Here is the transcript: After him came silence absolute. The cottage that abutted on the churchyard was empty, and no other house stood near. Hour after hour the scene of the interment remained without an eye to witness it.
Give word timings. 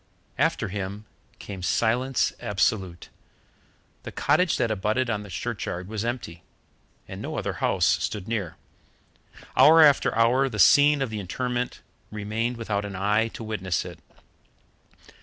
After 0.39 0.69
him 0.69 1.05
came 1.37 1.61
silence 1.61 2.33
absolute. 2.39 3.09
The 4.01 4.11
cottage 4.11 4.57
that 4.57 4.71
abutted 4.71 5.11
on 5.11 5.21
the 5.21 5.29
churchyard 5.29 5.87
was 5.87 6.03
empty, 6.03 6.41
and 7.07 7.21
no 7.21 7.37
other 7.37 7.53
house 7.61 7.85
stood 8.03 8.27
near. 8.27 8.55
Hour 9.55 9.83
after 9.83 10.15
hour 10.17 10.49
the 10.49 10.57
scene 10.57 11.03
of 11.03 11.11
the 11.11 11.19
interment 11.19 11.81
remained 12.09 12.57
without 12.57 12.83
an 12.83 12.95
eye 12.95 13.27
to 13.35 13.43
witness 13.43 13.85
it. 13.85 13.99